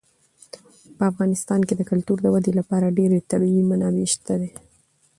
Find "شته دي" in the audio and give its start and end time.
4.13-4.51